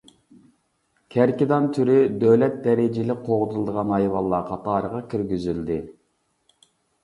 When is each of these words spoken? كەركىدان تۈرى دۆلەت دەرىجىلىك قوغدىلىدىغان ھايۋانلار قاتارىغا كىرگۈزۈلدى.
كەركىدان 1.15 1.67
تۈرى 1.75 1.97
دۆلەت 2.23 2.57
دەرىجىلىك 2.65 3.23
قوغدىلىدىغان 3.29 3.95
ھايۋانلار 3.99 4.51
قاتارىغا 4.51 5.07
كىرگۈزۈلدى. 5.15 5.81